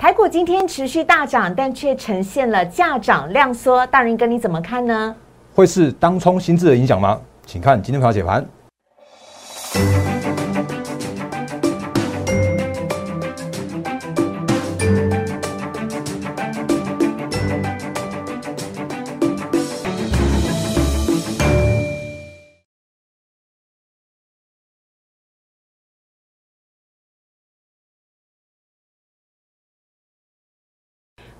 [0.00, 5.16] 台股今天持续大涨，但却呈现了价涨量缩，大人哥你怎么看呢？
[5.52, 7.20] 会是当冲心智的影响吗？
[7.44, 8.46] 请看今天盘解盘。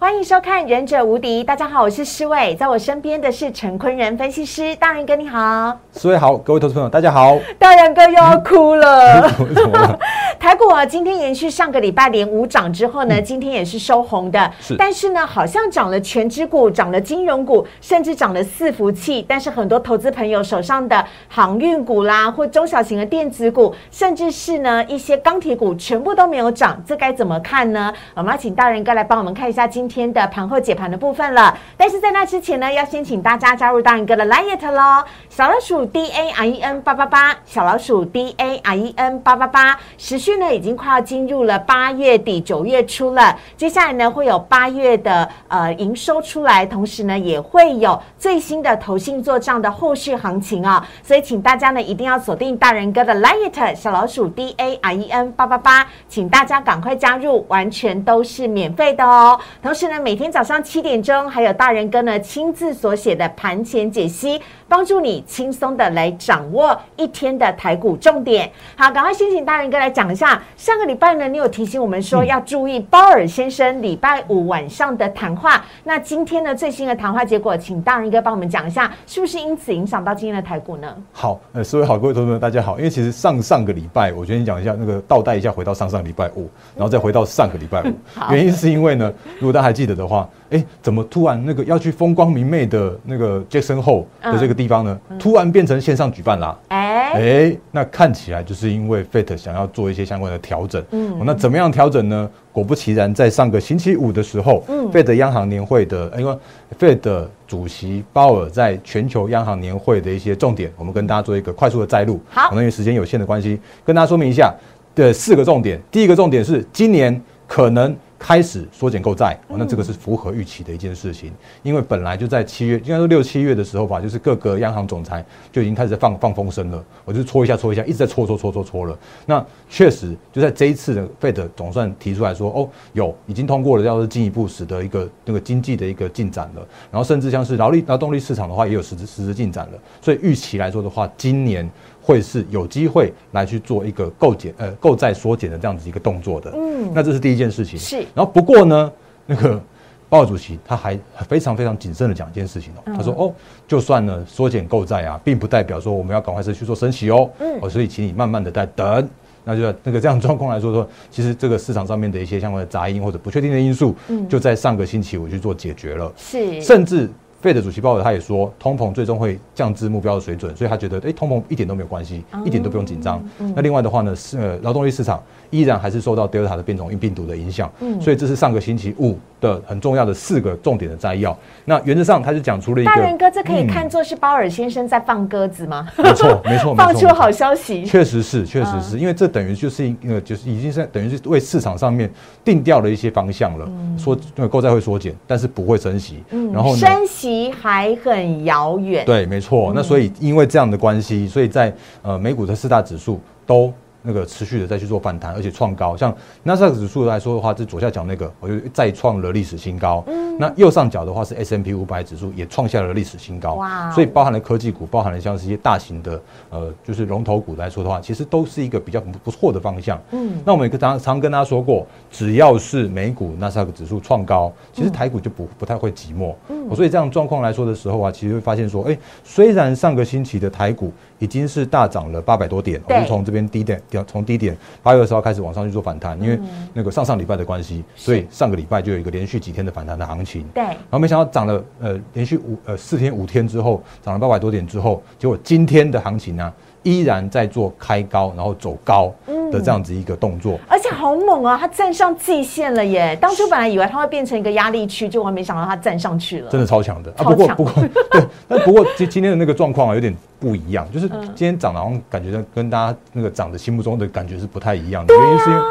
[0.08, 9.30] 欢迎收看《忍者无敌》，大家好，我是施伟，在我身边的是陈坤仁分析师，大人哥你好，施伟好，各位投资朋友大家好，大人哥又要哭了。
[10.40, 14.50] 台股啊，今天延续上个礼拜连五涨之后呢，今天也是收红的。
[14.60, 19.22] 是但是呢，好像涨了全指股，涨了金融股，甚至涨了伺服器。
[19.28, 27.92] 但是很多投资朋友手上的航运股啦，或中小型的电子股，甚至是呢一些钢铁股，全部都没有涨，这该怎么看呢？
[28.14, 31.58] 我们要请大人哥来帮我们看一下今天天的盘后解盘的部分了。
[31.76, 53.74] 但是在那之前呢，要先请大家加入大人哥的 Light 喽，小老鼠 D A R E N 八八八，小老鼠 D A R E N 八八八，时序呢已经快要进入了八月底九月初了，接下来呢会有八月的呃营收出来，同时呢也会有最新的投信做账的后续行情啊、所以请大家呢一定要锁定大人哥的 Light
[53.74, 59.38] 小老鼠 D A R E N 八八八，请大家赶快加入，完全都是免费的哦。
[59.62, 68.50] 同时呢，每天早上七点钟还有大人哥呢亲自所写的盘前解析，帮助你轻松的来掌握一天的台股重点。
[68.76, 75.64] 好，赶快先请大人哥来讲一下，上个礼拜呢，你有提醒我们说要注意鲍尔先生礼拜五晚上的谈话。
[75.84, 80.94] 那今天呢最新的谈话结果，请大人哥帮我们讲一下，是不是因此影响到今天的台股呢？
[81.12, 82.76] 好，呃，施伟好，各位同学们大家好。
[82.78, 87.92] 因为其实上上个礼拜，我决定讲一下那个倒带一下，回到上上礼拜五，然后再回到上个礼拜五。
[88.14, 96.58] 好原因是因为呢，如果大家还记得的话，哎，怎么突然那个要去风光明媚的那个 Jackson Hole 的这个地方呢，突然变成线上举办啦？
[96.70, 100.82] 哎、哎，那看起来就是因为 FED 想要做一些相关的调整。
[100.90, 102.28] 嗯嗯，那怎么样调整呢？
[102.52, 106.36] 果不其然，在上个星期五的时候、嗯 f e d 央行年会的，因为
[106.76, 112.20] FED 主席鲍尔在全球央行年会的一些重点，我们跟大家做一个快速的摘录。
[112.28, 114.52] 好可能因为时间有限的关系，跟大家说明一下
[114.96, 115.80] 的四个重点。
[115.88, 128.98] 第一个重点是今年可能开始缩减购债，哦那这个是符合预期的一件事情，因为本来就在七月，应该说六七月的时候吧，就是各个央行总裁就已经开始放放风声了，我就搓一下搓一下，一直在搓搓搓搓搓了。
[129.24, 139.78] 那确实就在这一次的 Fed 总算提出来说，哦，有已经通过了，要是进一步使得一个那个经济的一个进展了，然后甚至像是劳力劳动力市场的话，也有实质实质进展了。
[140.02, 141.68] 所以预期来说的话，今年
[142.08, 146.50] 会是有机会来去做一个购减呃购债缩减的这样子一个动作的。
[146.56, 147.78] 嗯那这是第一件事情。
[147.78, 148.90] 是然后不过呢，
[149.26, 149.60] 那个
[150.08, 150.98] 鲍主席他还
[151.28, 153.34] 非常非常谨慎的讲一件事情哦，嗯他说哦，
[153.66, 159.06] 就算呢缩减购债啊，并不代表说我们要赶快是去做升息哦，嗯哦，所以请你慢慢的在等。
[159.44, 166.10] 那就那个这样状况来说说， 其实这个市场上面的一些相关的杂音或者不确定的因素，嗯就在上个星期我去做解决了。
[166.16, 173.22] 是甚至费的主席鲍尔他也说，通膨最终会降至目标的水准，所以他觉得，哎、通膨一点都没有关系，一点都不用紧张。
[173.54, 181.36] 那另外的话呢，是呃劳动力市场依然还是受到 Delta 的变种病毒的影响，所以这是上个星期五的很重要的四个重点的摘要。
[181.64, 185.86] 那原则上他就讲出了一个，大人哥，这可以嗯看作是鲍尔先生在放鸽子吗？
[185.96, 187.84] 没错，没错，没错， 放出好消息。
[187.84, 192.10] 确实是，确实是，因为这等于就是一个，就是已经是等于是为市场上面
[192.44, 197.27] 定调了一些方向了，说呃购债会缩减，但是不会升息，然后呢，升息
[197.60, 199.04] 还很遥远。
[199.04, 199.72] 对，没错。
[199.74, 201.72] 那所以因为这样的关系，所以在
[202.02, 203.72] 呃美股的四大指数都
[204.02, 205.96] 那个持续的再去做反弹，而且创高。
[205.96, 210.04] 像纳斯达克指数来说的话，这左下角那个，我就再创了历史新高。
[210.38, 213.54] 那右上角的话是 S M P 五百指数也创下了历史新高。
[213.54, 216.20] 哇哦所以包含了科技股，包含了像是一些大型的
[216.50, 220.00] 呃就是龙头股来说的话，其实都是一个比较不不错的方向。
[220.12, 226.34] 嗯那我们也常常跟大家说过，只要是美股纳斯达克指数创高，其实台股就不不太会寂寞。
[226.48, 236.38] 嗯，所以这样状况来说的时候啊，其实会发现说，哎、虽然上个星期的台股已经是大涨了八百多点，我从这边低点掉从低点八月二十号开始往上去做反弹，因为
[236.72, 240.44] 那个上上礼拜的关系，所以上个礼拜就有一个连续几天的反弹的行情。
[240.54, 246.52] 对，然后没想到涨了呃连续五呃四天五天之后涨了八百多点之后，结果今天的行情呢、
[246.88, 249.12] 依然在做开高然后走高
[249.52, 250.58] 的这样子一个动作。
[250.66, 251.58] 而且好猛啊！
[251.60, 253.16] 它站上季线了耶！
[253.20, 256.50] 当初本来以为它会变成一个压力区，结果没想到它站上去了。
[256.50, 257.24] 真的超强的啊！
[257.24, 257.72] 不过不过
[258.10, 265.14] 对，但不过今今天的那个状况啊有点不一样，就是嗯今天涨的好像感觉跟大家那个涨的心目中的感觉是不太一样的。
[265.14, 265.62] 原因是因为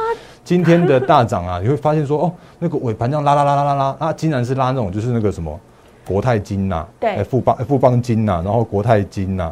[0.44, 5.60] 今天的大涨啊，你会发现说，哦，那个尾盘这样拉拉拉拉拉拉，啊，竟然是拉那种就是那个什么
[6.08, 9.52] 国泰金呐，对，富邦富邦金呐，然后国泰金呐。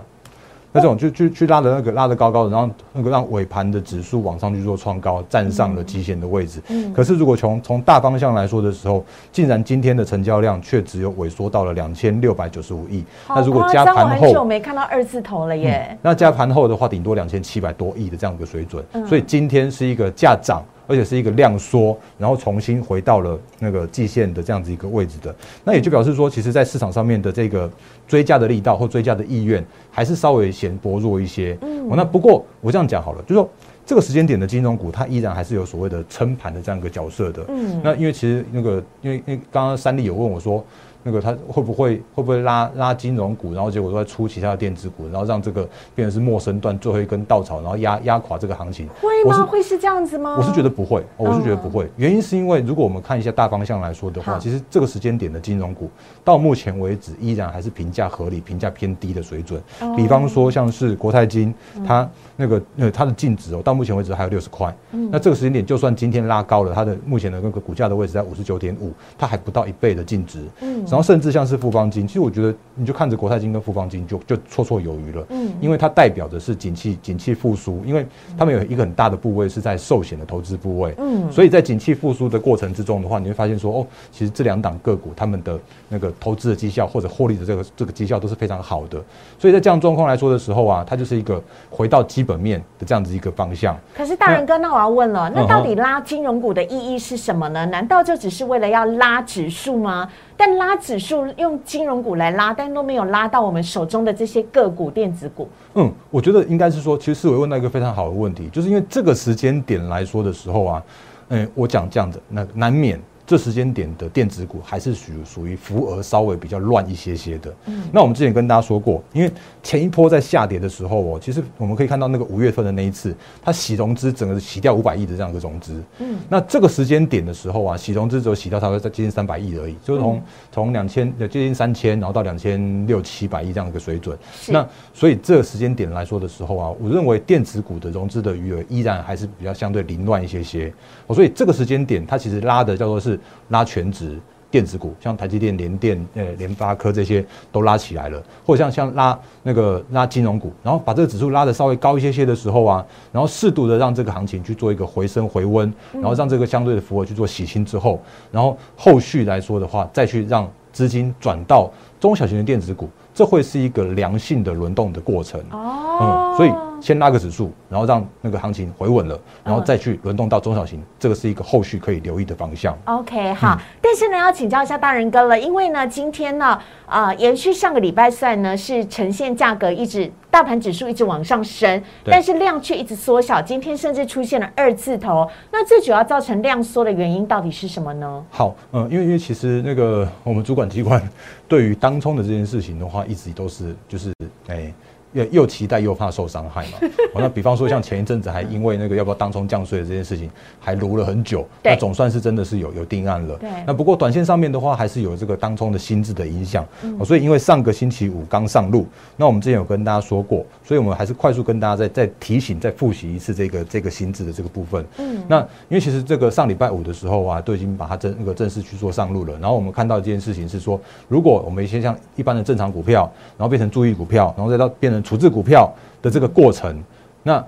[0.75, 6.61] 那种就去去拉的那个拉的高高的，然后那个让尾盘的指数往上去做创高，站上了极限的位置。
[6.67, 6.91] 嗯。
[6.91, 13.05] 可是如果从从大方向来说的时候，竟然今天的成交量却只有萎缩到了两千六百九十五亿。
[13.29, 15.97] 那如果加盘后，很久没看到二字头了耶。
[16.01, 18.83] 那加盘后的话，顶多两千七百多亿的这样一个水准。
[19.07, 20.61] 所以今天是一个价涨。
[20.87, 25.33] 而且是一个量缩，然后重新回到了那个季线的这样子一个位置的，
[25.63, 27.69] 那也就表示说，其实，在市场上面的这个
[28.07, 31.57] 追加的力道或追加的意愿，还是稍微显薄弱一些。
[31.61, 33.49] 嗯，那不过我这样讲好了，就说
[33.85, 37.45] 这个时间点的金融股，它依然还是有所谓的撑盘的这样一个角色的。
[37.49, 40.63] 嗯，那因为其实那个，因为因为刚刚三立有问我说。
[41.07, 45.61] 那个它会不会会不会拉拉金融股，然后结果都在出其他的电子股，然后让这个
[45.93, 48.89] 变成是陌生段最后一根稻草，然后压压垮这个行情？
[48.99, 49.45] 会吗？
[49.45, 50.35] 会是这样子吗？
[50.35, 51.87] 我是觉得不会，我是觉得不会。
[51.95, 55.91] 原因是因为如果我们看一下大方向来说的话，其实这个时间点的金融股
[56.23, 59.61] 到目前为止依然还是评价合理、评价偏低的水准。
[59.95, 61.53] 比方说像是国泰金，
[61.85, 64.75] 它那个呃它的净值哦，到目前为止还有六十块。
[65.11, 70.39] 那这个时间点就算今天拉高了，它的目前的那个股价的位置在五十九点五，它还不到一倍的净值。
[70.61, 70.83] 嗯。
[70.95, 78.07] 然后甚至像是富邦金，其实我觉得你就看着国泰金跟富邦金就就绰绰有余了，嗯，因为它代表的是景气景气复苏，因为
[78.37, 85.59] 他们有一个很大的部位是在寿险的投资部位，嗯，所以在景气复苏的过程之中的话，你会发现说哦，其实这两档个股他们的
[85.89, 88.97] 那个投资的绩效或者获利的这个这个绩效都是非常好的，
[89.37, 93.77] 所以在这样状况来说的时候啊，它就是一个回到基本面的这样子一个方向。
[93.93, 97.65] 可是大人哥，那我要问了，那到底拉金融股的意义是什么呢？
[97.65, 100.07] 难道就只是为了要拉指数吗？
[100.37, 105.47] 但拉指数用金融股来拉，但都没有拉到我们手中的这些个股、电子股。
[105.75, 110.83] 嗯，我觉得应该是说，其实思维问到一个非常好的问题，就是因为这个时间点来说的时候啊，
[111.29, 112.99] 嗯，我讲这样子，那难免。
[113.27, 117.51] 这时间点的电子股还是属属于浮额稍微比较乱一些些的。
[117.65, 119.31] 嗯，那我们之前跟大家说过，因为
[119.63, 125.81] 前一波在下跌的时候哦，其实我们可以看到那个五月份的那一次，它洗融资整个洗掉五百亿的这样一个融资。
[125.97, 130.21] 嗯，那这个时间点的时候啊，洗融资只有洗掉差不多在接近三百亿而已，就是从
[130.51, 134.15] 从两千接近三千，然后到两千六七百亿这样一个水准。
[134.49, 140.71] 那所以这个时间点来说的时候啊，我认为电子股的融资的余额依然还是比较相对凌乱一些些。
[141.09, 143.14] 所以这个时间点它其实拉的叫做是。
[143.49, 144.19] 拉全值
[144.51, 157.99] 电子股，像台积电、联电、呃联发科这些都拉起来了，或者像像拉那个拉金融股，然后把这个指数拉的稍微高一些些的时候啊，然后适度的让这个行情去做一个回升回温，然后让这个相对的符合去做洗清之后，
[158.31, 161.69] 然后后续来说的话，再去让资金转到
[161.99, 165.41] 中小型的电子股，这会是一个良性的轮动的过程。
[165.51, 166.51] 哦，嗯，所以。
[166.81, 172.77] 先拉个指数，然后让那个行情回稳了，然后再去轮动到中小型，这个是一个后续可以留意的方向。
[172.85, 173.59] OK，好。
[173.81, 183.41] 但是呢，要请教一下大人哥了，因为呢，今天呢，啊，延续上个礼拜算呢，是呈现价格一直大盘指数一直往上升，但是量却一直缩小。
[183.41, 188.23] 今天甚至出现了二字头，那最主要造成量缩的原因到底是什么呢？
[188.29, 191.01] 好，嗯，因为因为其实那个我们主管机关
[191.47, 194.13] 对于当冲的这件事情的话，一直都是就是
[194.47, 194.73] 哎。
[195.15, 196.89] 又又期待又怕受伤害嘛？
[197.15, 200.29] 那比方说像前一阵子还因为那个要不要当冲降税的这件事情，
[200.59, 201.47] 还撸了很久。
[201.63, 203.35] 那总算是真的是有有定案了。
[203.37, 203.49] 对。
[203.65, 206.65] 那不过短线上面的话，还是有这个当冲的心智的影响。
[206.83, 207.03] 嗯。
[207.05, 214.85] 所以因为上个星期五刚上路，那我们之前有跟大家说过，所以我们还是快速跟大家再再提醒、再复习一次这个这个心智的这个部分。
[214.97, 215.23] 嗯。
[215.29, 219.33] 那因为其实这个上礼拜五的时候啊，都已经把它正那个正式去做上路了。
[219.39, 225.73] 然后我们看到一件事情是说，如果我们一些像一般的正常股票，然后变成注意股票，然后再到变成处置股票。
[226.01, 226.83] 的这个过程，
[227.23, 227.43] 那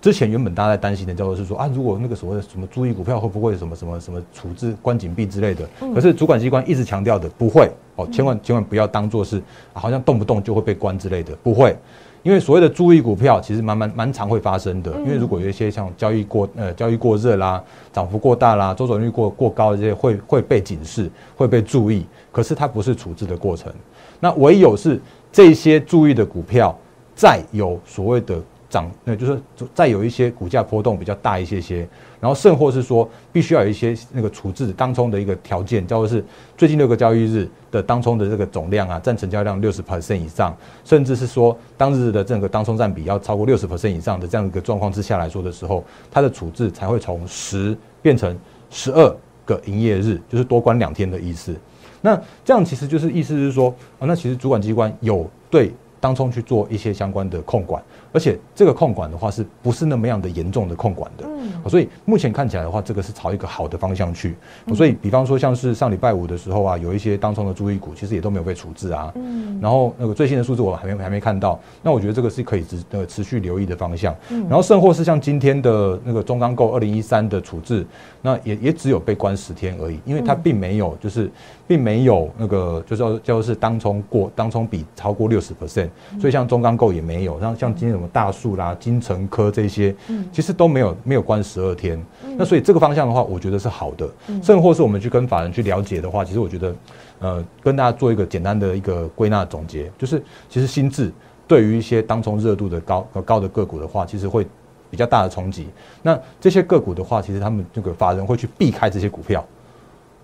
[0.00, 7.70] 之前原本大家在担心的叫做是说啊，如果那个所谓的什么注意股票会不会什么什么什么处置关紧闭之类的，可是主管机关一直强调的不会。
[7.94, 9.40] 哦，千万千万不要当做是
[9.72, 11.76] 好像动不动就会被关之类的，不会，
[12.24, 23.72] 因为所谓的注意股票其实蛮蛮蛮常会发生的，因为如果有一些像交易过呃交易过热啦，涨幅过大啦，周转率过过高的这些会会被警示，会被注意，可是它不是处置的过程，
[24.18, 26.76] 那唯有是这些注意的股票。
[27.14, 29.40] 再有所谓的涨，那就是
[29.72, 31.88] 再有一些股价波动比较大一些些，
[32.20, 36.24] 然后甚或是说必须要有一些那个处置当冲的一个条件，叫做是
[36.56, 48.36] 最近六个交易日的当冲的这个总量啊，占成交量六十 percent 以上，甚至是说当日的这个当冲占比要超过六十 percent 以上的这样一个状况之下来说的时候，它的处置才会从十变成
[48.70, 51.54] 十二个营业日，就是多关两天的意思。
[52.00, 55.72] 那这样其实就是意思是说啊，那其实主管机关有对。
[56.04, 57.82] 当中去做一些相关的控管，
[58.14, 61.26] 而且这个控管的话，是不是那么样的严重的控管的？
[61.26, 64.36] 嗯，所以目前看起来的话，这个是朝一个好的方向去。
[64.72, 69.12] 所以，比方说像是上礼拜五的时候啊，有一些当冲的注意股，其实也都没有被处置啊。
[69.16, 74.14] 嗯，然后那个最新的数字我还没还没看到，那我觉得这个是可以持呃持续留意的方向。
[74.30, 77.84] 嗯，然后甚或是像今天的那个中钢构二零一三的处置，
[78.22, 81.28] 那也也只有被关十天而已，因为它并没有就是
[81.66, 85.88] 并没有那个就是叫叫是当冲过当冲比超过六十 percent，
[86.20, 89.96] 所以像中钢构也没有，像像今天什么大树啦、金城科这些，
[90.30, 91.98] 其实都没有没有关十二天。
[92.36, 94.06] 那所以这个方向的话，我觉得是好的。
[94.42, 96.76] 甚或是我们去跟法人去了解的话，其实我觉得，
[97.20, 101.10] 呃，跟大家做一个简单的一个归纳总结，就是其实心智
[101.48, 104.46] 对于一些当冲热度的高高的个股的话，其实会
[104.90, 105.68] 比较大的冲击。
[106.02, 109.44] 那这些个股的话，其实他们这个法人会去避开这些股票，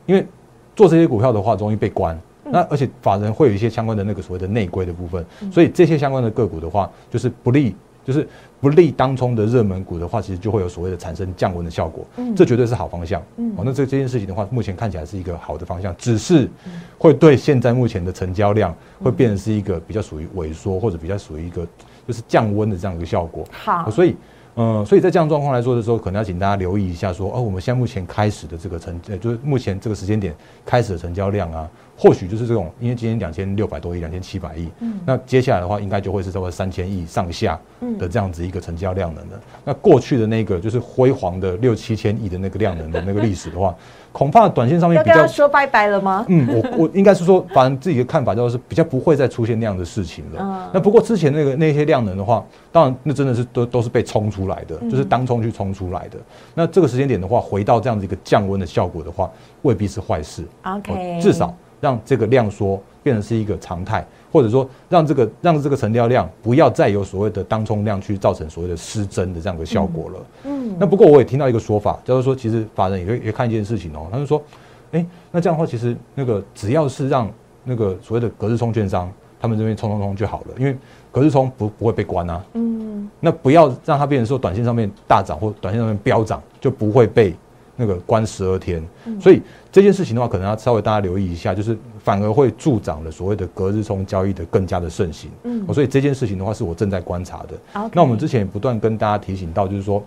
[0.06, 0.26] 因为
[0.76, 2.20] 做这些股票的话容易被关。
[2.52, 8.26] 那而且法人会有一些相关的那个所谓的内规的部分，所以这些相关的个股的话，就是不利，就是
[8.60, 12.04] 不利当冲的热门股的话，其实就会有所谓的产生降温的效果。
[12.16, 13.22] 嗯，这绝对是好方向。
[13.36, 16.48] 嗯，哦，那这这件事情的话，目前看起来是一个好的方向，只是
[16.98, 21.66] 会对现在目前的成交量会变成是一个比较属于萎缩，或者比较属于一个
[22.06, 23.44] 就是降温的这样一个效果。
[23.50, 24.16] 好，所以。
[24.60, 30.34] 嗯，所以在这样状况来说的时候，可能要请大家留意一下，说哦，我们现在目前开始的这个成，呃，就是目前这个时间点
[30.66, 37.58] 开始的成交量啊，或许就是这种，因为今天两千六百多亿，两千七百亿，嗯，那接下来的话，应该就会是稍微三千亿上下
[37.98, 39.40] 的这样子一个成交量能的。
[39.64, 43.74] 那过去的那个就是辉煌的六七千亿的那个量能的那个历史的话。
[44.12, 46.24] 恐怕短线上面比较说拜拜了吗？
[46.28, 50.70] 嗯，我我应该是说，反正自己的看法就是比较不会再出现那样的事情了。
[50.74, 56.18] 那不过之前那个那些量能的话，当然那真的是都都是被冲出来的，就是当冲去冲出来的。
[56.54, 59.30] 那这个时间点的话，回到这样子一个降温的效果的话，
[59.62, 60.44] 未必是坏事。
[60.62, 64.04] OK，至少让这个量缩变成是一个常态。
[64.32, 70.26] 或者说，让这个让这个成交量不要再有所谓的当冲量去造成所谓的失真的这样的效果了。
[70.44, 74.40] 嗯，那不过我也听到一个说法，就是说，其实法人也会也看一件事情哦，他就说，
[74.92, 77.28] 哎，那这样的话，其实那个只要是让
[77.64, 80.76] 那个所谓的隔日冲券商他们这边冲冲冲就好了，因为
[81.10, 82.40] 隔日冲不不会被关啊。
[82.52, 87.34] 嗯，那不要让它变成说短线上面大涨或短线上面飙涨就不会被。
[87.80, 88.86] 那个关十二天，
[89.18, 89.40] 所以
[89.72, 95.30] 这件事情的话，可能要稍微大家留意一下，就是反而会助长了所谓的隔日冲交易的更加的盛行。
[95.44, 97.90] 嗯，所以这件事情的话，是我正在观察的。
[97.94, 100.04] 那我们之前也不断跟大家提醒到，就是说。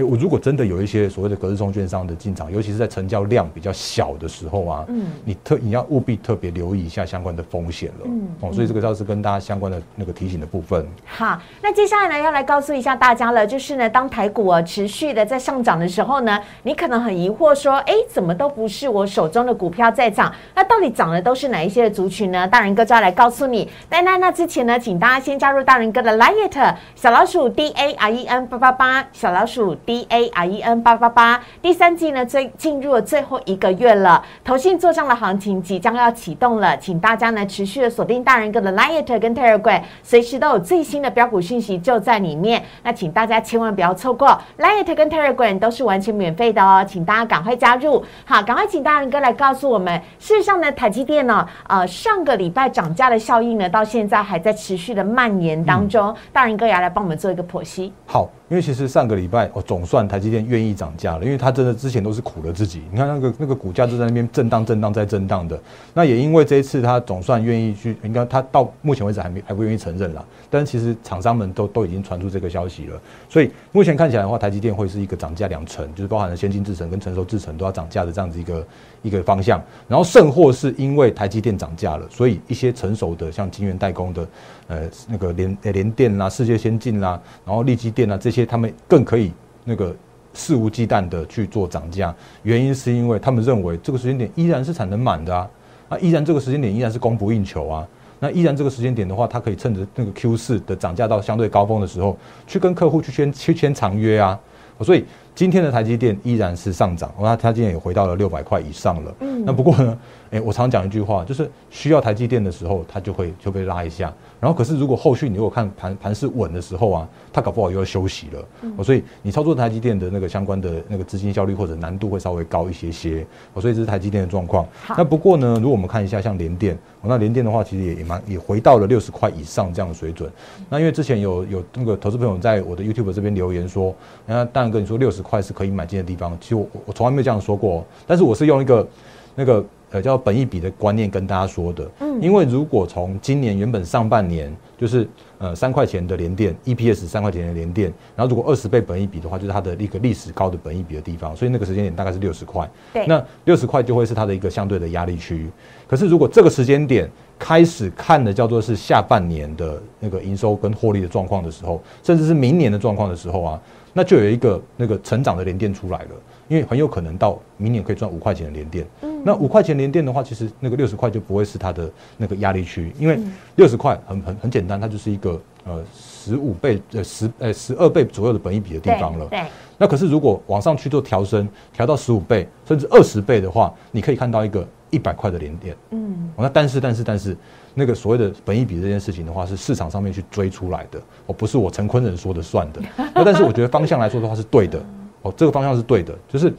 [0.00, 10.86] 哎，我如果真的有一些所谓的隔日冲券商的进场，尤其是在成交量比较小的时候啊，嗯，你特你要务必特别留意一下相关的风险了，嗯，哦，所以这个倒是跟大家相关的那个提醒的部分。
[11.04, 22.48] 好，那接下来呢，要来告诉一下大家了，就是呢，当台股啊持续的在上涨的时候呢，你可能很疑惑说，哎，怎么都不是我手中的股票在涨，那到底涨的都是哪一些的族群呢？
[22.48, 23.68] 大人哥就要来告诉你。
[23.88, 29.74] 但那那之前呢，请大家先加入大人哥的 Light 小老鼠 D A R E N 八八八小老鼠。
[29.90, 42.62] D A R E N 八八八，第三季呢，最进入了最后一个月了，投信做账的行情即将要启动了，请大家呢持续的锁定大人哥的 Light 跟 Telegram，随时都有最新的标股讯息就在里面。
[42.84, 48.04] 那请大家千万不要错过 Light 跟 Telegram 都是完全免费的哦，请大家赶快加入。
[48.24, 56.14] 好，赶快请大人哥来告诉我们，事实上呢，台积电呢，呃，上个礼拜涨价的效应呢，到现在还在持续的蔓延当中。
[56.32, 57.92] 大人哥也要来帮我们做一个剖析。
[58.06, 58.30] 好。
[58.50, 62.82] 因为其实上个礼拜哦，总算台积电愿意涨价了，因为它真的之前都是苦了自己。
[62.90, 65.56] 你看那个那个股价就在那边震荡、震荡再震荡的。
[65.94, 70.26] 那也因为这一次它总算愿意去，应该它到目前为止还没还不愿意承认了。
[70.50, 78.66] 但其实厂商们都都已经传出这个消息了，所以目前看起来的话，台积电会是一个涨价两成，就是包含了先进制程跟成熟制程都要涨价的这样子一个
[79.02, 79.62] 一个方向。
[79.86, 84.26] 然后甚或是因为台积电涨价了，所以一些成熟的像晶圆代工的，
[84.70, 88.46] 呃，那个联联电啦、世界先进啦，然后力基电啊这些。
[88.46, 89.32] 他们更可以
[89.64, 89.92] 那个
[90.32, 95.50] 肆无忌惮的去做涨价，原因是因为他们认为这个时间点依然是产能满的啊，
[95.88, 97.88] 啊，依然这个时间点依然是供不应求啊，
[98.20, 104.38] 那依然这个时间点的话，他可以趁着那个 Q 四的涨价到相对高峰的时候，去跟客户去签去签长约啊，
[104.82, 105.04] 所以
[105.40, 109.14] 今天的台积电依然是上涨，那它今天也回到了六百块以上了。
[109.20, 109.98] 嗯，那不过呢，
[110.32, 114.12] 哎，我常讲一句话，就是需要台积电的时候，它就会就被拉一下。
[114.38, 118.48] 然后，可是如果后续你如果看盘盘势稳的时候啊，它搞不好又要休息了。
[118.60, 123.26] 嗯，所以你操作台积电的那个相关的那个资金效率或者难度会稍微高一些些。
[123.54, 124.68] 哦，所以这是台积电的状况。
[124.90, 130.30] 那不过呢，如果我们看一下像联电，那联电的话，其实也也蛮也回到了六十块以上这样的水准。
[130.68, 133.94] 那因为之前有有那个投资朋友在我的 YouTube 这边留言说，
[134.26, 136.34] 那当然跟你说六十块是可以买进的地方。
[136.40, 138.88] 其实我我从来没有这样说过，但是我是用一个
[139.34, 139.62] 那个。
[139.92, 145.04] 呃，叫本一比的观念跟大家说的，嗯，因为如果从今年原本上半年就是
[145.38, 152.70] 呃三块钱的联电 EPS 三块钱的联电，然后如果二十倍本益比的话，就是它的一个历史高的本益比的地方，所以那个时间点大概是六十块。
[152.92, 155.50] 对，那六十块就会是它的一个相对的压力区。
[155.88, 163.60] 可是如果这个时间点开始看的叫做是下半年的那个营收跟获利的状况的时候，甚至是明年的状况的时候啊，
[163.92, 166.10] 那就有一个那个成长的联电出来了。
[166.48, 173.16] 因为很有可能到明年可以赚五块钱的连电，嗯，那五块钱连电的话，其实那个六十块就不会是它的那个压力区，因为
[173.54, 179.26] 六十块很很很简单，它就是一个呃十五倍呃十呃十二倍左右的本益比的地方了。
[179.26, 179.40] 对。
[179.78, 185.76] 那可是如果往上去做调升，调到十五倍甚至二十倍的话，你可以看到一个一百块的连电。
[185.90, 186.32] 嗯。
[186.36, 187.36] 那但是但是但是
[187.74, 192.80] 那个所谓的本益比这件事情的话，是市场上面去追出来的，哦，不是我陈坤仁说的算的。
[193.14, 194.82] 那但是我觉得方向来说的话是对的。
[195.22, 196.52] 哦，这个方向是对的，就是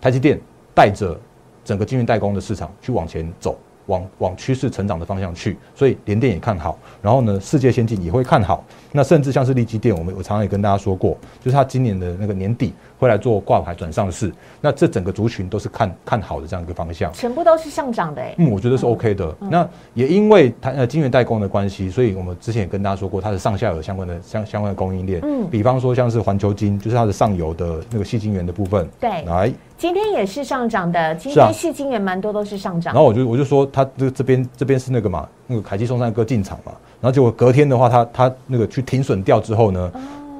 [0.00, 0.40] 台积电
[0.72, 1.18] 带着
[1.64, 3.58] 整个晶圆代工的市场去往前走。
[3.86, 8.64] 往往趋势成长的方向去，所以联电也看好，然后呢，世界先进也会看好。
[8.92, 14.30] 那甚至像是利基电，我们我常常也跟大家说过，就是它今年的那个年底会来做挂牌转上市。
[14.60, 18.34] 那这整个族群都是看看好的这样一个方向，全部都是上涨的哎。
[18.38, 19.34] 嗯，我觉得是 OK 的。
[19.40, 29.52] 那也因为它呃晶圆代工的关系，所以我们之前也跟大家说过，它的上下游相关的相相关的供应链，嗯，比方说像是环球金，就是它的上游的那个细晶圆的部分，对，来。
[29.82, 32.94] 今天也是上涨的，今天戏金也蛮多都是上涨。
[32.94, 36.70] 然后我就我就说，他这这边这边是那个嘛，那个凯基松山哥进场嘛，
[37.00, 39.90] 然后结果隔天的话，他他那个去停损掉之后呢，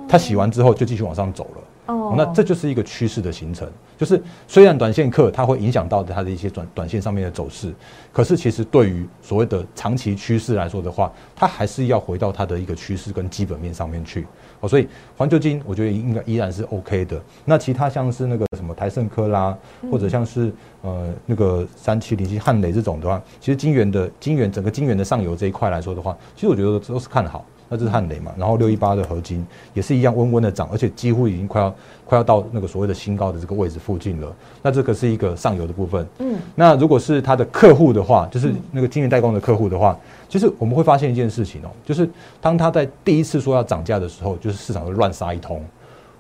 [0.09, 1.63] 他洗完之后就继续往上走了。
[1.87, 7.75] 哦，那这就是一个趋势的形成，就是虽然短线客它会影响到它的一些短短线上面的走势，
[8.13, 14.25] 可是其实对于所谓的长期趋势来说的话，它还是要回到它的一个趋势跟基本面上面去。
[14.61, 14.87] 哦，所以
[15.17, 17.21] 环球金我觉得应该依然是 OK 的。
[17.45, 19.59] 那其他像是那个什么台盛科啦，
[19.91, 27.45] 或者像是呃那个三七零七汉雷这种的话，其实金元的金元整个金元的上游这一块来说的话，其实我觉得都是看好。
[27.73, 31.75] 那这是汉雷嘛，然后六一八的合金也是一样温温的涨，而且几乎已经快要
[32.05, 34.31] 快要到那个所谓的新高的这个位置附近了。
[34.61, 36.07] 那这个是一个上游的部分。
[36.19, 39.99] 嗯，那如果是他的客户的话，就是那个晶圆代工的客户的话，
[40.29, 42.07] 其实我们会发现一件事情哦，就是
[42.43, 45.65] 当他在第一次说要涨价的时候，就是市场会乱杀一通。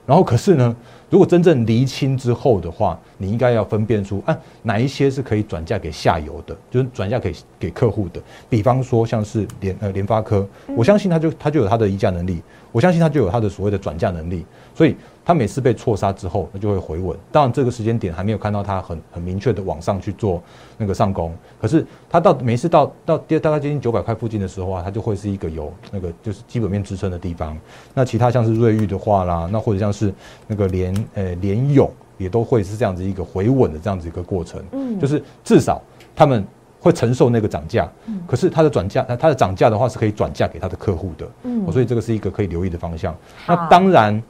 [0.06, 0.74] 然后可是呢，
[1.12, 8.22] 如果真正厘清之后的话，你应该要分辨出，啊，哪一些是可以转嫁给下游的，就是转嫁给给客户的。
[8.48, 12.40] 比方说像是联呃联发科，我相信它就它就有它的议价能力，
[12.72, 14.96] 我相信它就有它的所谓的转嫁能力，所以。
[15.24, 17.16] 它每次被错杀之后，它就会回稳。
[17.30, 20.42] 当然，这个时间点还没有看到它很很明确的往上去做
[20.76, 21.32] 那个上攻。
[21.60, 27.56] 可是它到每次到到跌大概接近九百块附近的时候啊，它就会是一个有那个就是基本面支撑的地方。
[27.94, 30.12] 那其他像是瑞昱的话啦，那或者像是
[30.48, 34.62] 那个联呃联勇，也都会是这样子一个回稳的这样子一个过程。
[34.72, 35.80] 嗯，就是至少
[36.14, 36.44] 他们
[36.80, 37.90] 会承受那个涨价。
[38.06, 41.28] 嗯，可是它的转价，它的涨价的话是可以转嫁给他的客户的。
[41.44, 43.14] 嗯，所以这个是一个可以留意的方向。
[43.46, 44.22] 那当然。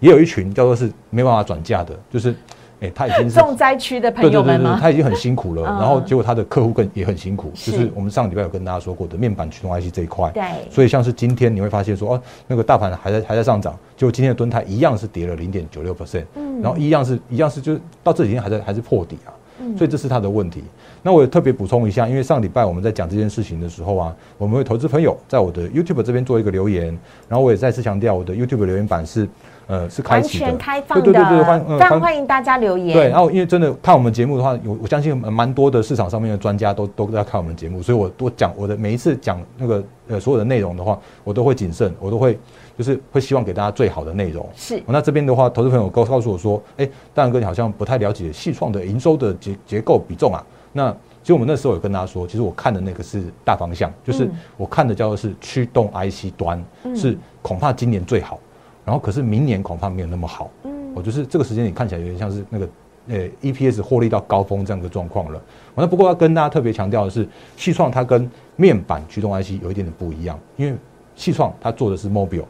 [0.00, 2.32] 也有一群叫做是没办法转嫁的，就是，
[2.80, 4.78] 哎，他已经是 重灾区的朋友们吗？
[4.80, 20.62] 他已经很辛苦了， 然后结果他的客户更也很辛苦，就是我们上礼拜有跟大家说过的面板驱动 IC 这一块，对，所以像是今天你会发现说，哦，那个大盘还在还在上涨，结果今天的吨泰一样是跌了零点九六 percent，嗯，然后一样是一样是就是到这几天还在还是破底啊，嗯，所以这是他的问题。
[21.02, 26.86] 那我也特别补充一下，因为上礼拜我们在讲这件事情的时候啊，我们为投资朋友在我的 YouTube 这边做一个留言，
[27.28, 29.28] 然后我也再次强调，我的 YouTube 留言板是。
[29.68, 32.96] 呃，是开启的，开放的，对对对对，欢非常欢迎大家留言。
[32.96, 42.38] 对，然后因为真的看我们节目的话，有我相信蛮多的市场上面的专家都都在看我们节目，所以我我讲我的每一次讲那个呃所有的内容的话，我都会谨慎，我都会
[42.78, 44.48] 就是会希望给大家最好的内容。
[44.56, 50.42] 是，那这边的话，投资朋友告告诉我说，哎，大然哥你好像不太了解细创的营收的结结构比重啊。
[50.72, 50.90] 那
[51.22, 56.64] 其实我们那时候有跟大家说，其实我看的那个是大方向，就是我看的叫做是驱动 IC 端，
[56.96, 58.40] 是恐怕今年最好。
[58.88, 62.68] 然后可是明年恐怕没有那么好，嗯，我就是这个时间你看起来有点像是那个，
[63.08, 65.38] 呃，EPS 获利到高峰这样的状况了。
[65.74, 70.74] 那不过要跟大家特别强调的是，细创它跟面板驱动 IC 有一点点不一样，因为
[71.14, 72.46] 细创它做的是 mobile，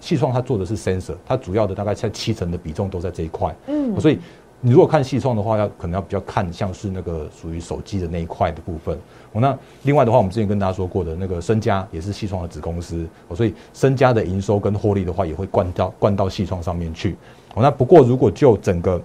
[0.00, 4.18] 细创它做的是 sensor，它主要的大概在七成的比重都在这一块，嗯，所以。
[4.60, 8.98] 你如果看系创的话，要可能要比较看像是那个属于手机的那一块的部分。
[9.32, 17.16] 哦，那另外的话，我们之前跟大家说过的那个身家也是系创的子公司，所以身家的营收跟获利的话，也会灌到灌到系创上面去。
[17.54, 19.00] 哦，那不过如果就整个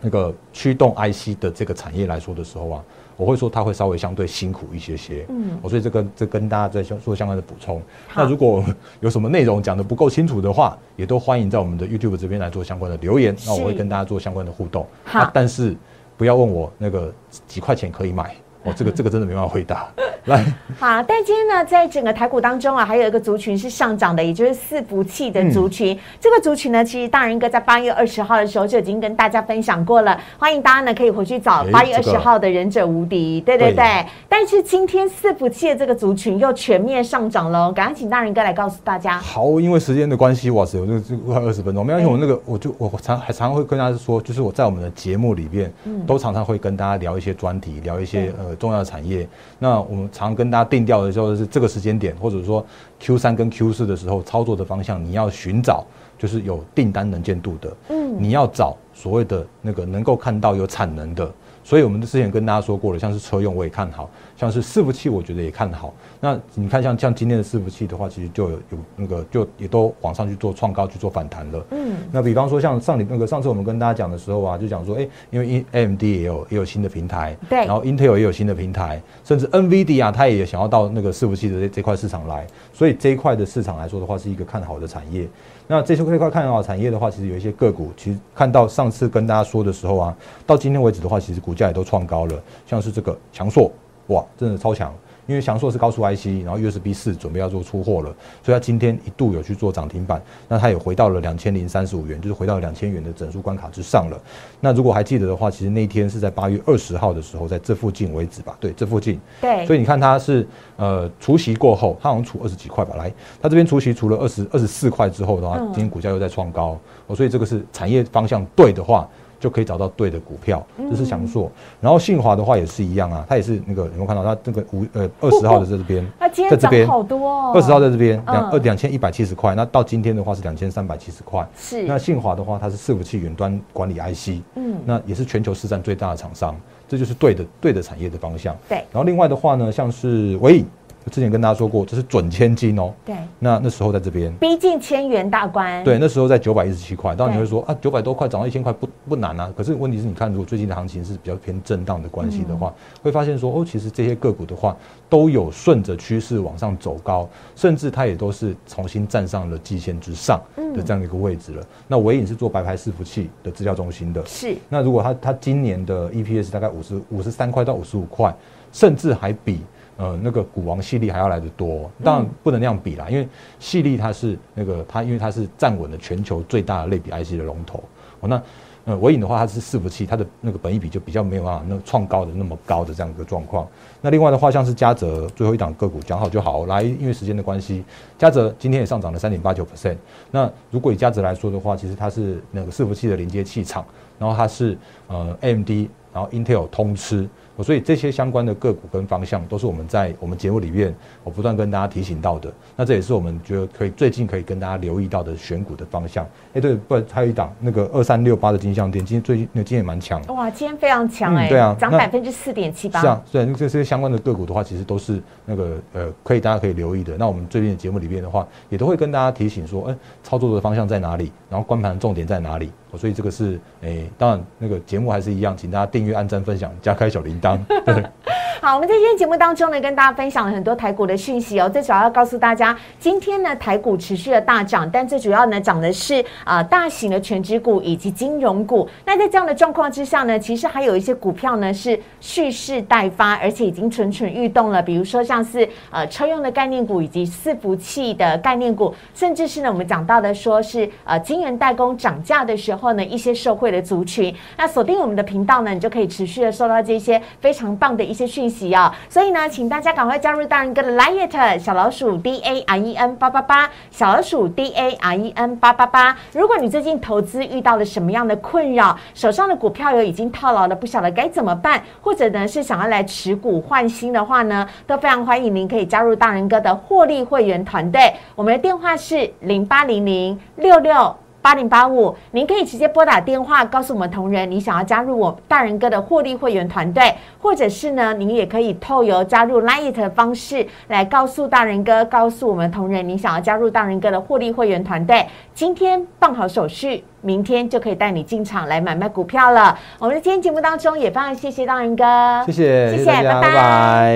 [0.00, 2.84] 那个驱动 IC 的这个产业来说的时候啊。
[3.20, 7.82] 我会说它会稍微相对辛苦一些些，嗯，我所以这个这跟大家在做相关的补充。
[8.16, 8.64] 那如果
[9.00, 14.86] 有什么内容讲的不够清楚的话，也都欢迎在我们的 YouTube 这边来做相关的留言，那我会跟大家做相关的互动。
[15.04, 15.76] 好，但是
[16.16, 17.12] 不要问我那个
[17.46, 19.88] 几块钱可以买，哦，这个这个真的没办法回答。
[20.26, 20.44] 来，
[20.78, 25.98] 好，但今天呢，在整个台股当中啊，还有一个族群是上涨的，也就是四福气的族群。
[26.20, 34.06] 这个族群呢，其实大人哥在八月二十号的时候就已经跟大家分享过了，欢迎大家呢可以回去找诶八月二这个十号的忍者无敌，对对对对。
[34.28, 39.18] 但是今天四福气的这个族群又全面上涨喽，赶快请大人哥来告诉大家。
[39.18, 41.84] 好，因为时间的关系，哇塞，我这个这快二十分钟。
[41.84, 45.72] 没关系，哎我那个我就我常还常会跟大家说，就是我在我们的节目里边，
[46.06, 49.28] 都常常会跟大家聊一些专题，聊一些呃重要的产业。
[49.58, 52.64] 那我们常跟大家定调的时候是这个时间点，或者说
[52.98, 55.84] Q 三跟 Q 四的时候操作的方向，你要寻找
[56.18, 61.32] 就是有订单能见度的，嗯你要找所谓的那个能够看到有产能的。
[61.62, 65.94] 所以我们之前跟大家说过了，像是车用我也看好，像是伺服器我觉得也看好。
[66.20, 71.66] 那你看像像今天的伺服器的话，其实就有有那个就也都往上去做创高去做反弹了。
[71.70, 85.28] 嗯，那比方说像上礼那个上次我们跟大家讲的时候啊，就讲说，哎、因为 AMD 也有也有新的平台，对然后 Intel 也有新的平台，甚至 NVIDIA 啊，它也想要到那个伺服器的这这块市场来，所以这一块的市场来说的话，是一个看好的产业。
[85.70, 93.70] 那这些这块看啊产业的话，其实有一些个股，其实看到上次跟大家说的时候啊，到今天为止的话，其实股价也都创高了，像是这个强硕，
[94.08, 94.92] 哇，真的超强。
[95.30, 98.12] 因为翔硕是高速 IC，然后 USB 四准备要做出货了，
[98.42, 104.20] 所以它今天一度有去做涨停板，那它也回到了两千零三十五元，就是回到两千元的整数关卡之上了。
[104.58, 109.20] 那如果还记得的话，其实那一天是在八月二十号的时候，在这附近为止吧，对，这附近。
[109.40, 113.08] 对，所以你看它是呃除息过后，它好像除二十几块吧，来，
[113.40, 119.08] 它这边除息除了二十二十四块之后的话，嗯今天股价又在创高，哦，所以这个是产业方向对的话。
[119.40, 121.50] 就可以找到对的股票，这是翔硕。
[121.80, 124.22] 然后信华的话也是一样啊，它也是那个有没有看到？
[124.22, 126.06] 它这个五呃二十号的在这边，
[126.50, 128.34] 在这边好多哦，二十号在这边嗯。
[128.34, 131.48] 两二两千一百七十块，那到今天的话是两千三百七十块。
[131.56, 131.84] 是。
[131.84, 134.76] 那信华的话，它是伺服器云端管理 IC，嗯。
[134.84, 136.54] 那也是全球市占最大的厂商，
[136.86, 138.54] 这就是对的对的产业的方向。
[138.68, 138.76] 对。
[138.92, 140.79] 然后另外的话呢，像是伟影，我
[141.10, 142.92] 之前跟大家说过，这是准千金哦。
[143.04, 147.14] 对，那那时候在这边，逼近千元大关，对，那时候在九百一十七块。
[147.14, 149.52] 当然你对会说啊，九百多块涨到一千块不不难啊。
[149.56, 154.76] 可是问题是你看，如果最近的行情是比较偏震荡的关系的话，会发现说哦，其实这些个股的话
[155.08, 160.40] 都有顺着趋势往上走高，甚至它也都是重新站上了季线之上
[160.74, 161.66] 的这样的一个位置了。
[161.88, 168.34] 那伟影是做白牌伺服器的资料中心的，是那如果它它今年的 EPS 大概五十五十三块到五十五块，
[168.72, 169.60] 甚至还比
[170.00, 171.90] 呃那个股王系列还要来得多。
[172.02, 177.84] 当然不能那样比啦，因为系列它是那个它因为它是站稳了全球最大的类比 IC 的龙头。
[178.20, 178.42] 哦，那
[178.86, 183.68] 呃伟影的话，它是伺服器，它的那个本益比就比较没有办法那创高的那么高的这样一个状况。
[184.00, 187.84] 那另外的话，像是嘉泽最后一档个股讲好就好，来，因为时间的关系，
[188.18, 189.96] 嘉泽今天也上涨了三点八九 percent。
[190.30, 193.84] 那如果以嘉泽来说的话，其实它是那个伺服器的连接器厂，
[194.18, 194.76] 然后它是
[195.08, 195.70] 呃 AMD，
[196.12, 197.28] 然后 Intel 通吃，哦
[197.62, 200.94] 所以这些相关的个股跟方向都是我们在我们节目里面
[201.24, 202.52] 我不断跟大家提醒到的。
[202.76, 206.26] 那这也是我们觉得可以最近可以跟大家留意到的选股的方向。
[206.54, 210.20] 哎，对，不，还有一档那个二三六八的金项店，今天最近那今天也蛮强。
[210.28, 217.16] 哇，今天非常强哎、嗯对啊涨百分之四点七八，是啊，对，这些相关的个股的话，其实都是那个呃，可以大家可以留意的。
[217.18, 222.70] 那我们最近的节目里面的话，也都会跟大家提醒说，哎、操作的方向在哪里，然后关盘重点在哪里。
[222.92, 227.58] 哦所以这个是，哎、当然那个节目还是一样，请大家订阅、按赞、分享、加开小铃铛。
[227.84, 228.04] 对，
[228.60, 231.68] 好，我们在今天节目当中呢，跟大家分享了很多台股的讯息哦。
[231.68, 238.88] 最主要要告诉大家，今天呢台股持续的大涨，但最主要呢涨的是呃大型的全指股以及金融股。
[239.04, 244.82] 那在这样的状况之下呢，其实还有一些股票呢是蓄势待发，而且已经蠢蠢欲动了。
[244.82, 254.34] 比如说像是呃车用的概念股以及伺服器的概念股，甚至是呢我们讲到的说是呃晶圆代工涨价的时候呢，一些社会的族群。
[254.56, 266.16] 那锁定我们的频道呢，你就可以持续的收到这些非常棒的一些讯息啊、所以呢，请大家赶快加入大人哥的 Liet 小老鼠 D A R E N 八八八小老鼠 D A R E N 八八八。
[266.32, 278.12] 如果你最近投资遇到了什么样的困扰，手上的股票有已经套牢了，不晓得该怎么办，或者呢是想要来持股换新的话呢，都非常欢迎您可以加入大人哥的获利会员团队。
[278.34, 281.16] 我们的电话是零八零零六六。
[281.42, 295.26] 八零八五，您可以直接拨打电话告诉我们同仁，你想要加入我大人哥的获利会员团队，或者是呢，您也可以透由加入 Light 的方式来告诉大人哥，告诉我们同仁，你想要加入大人哥的获利会员团队。
[295.54, 299.78] 今天办好手续，明天就可以带你进场来买卖股票了。
[299.98, 304.14] 我们的今天节目当中也非常谢谢大人哥，谢谢，谢谢，拜拜拜拜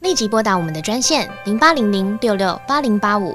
[0.00, 3.34] 立即拨打我们的专线零八零零六六八零八五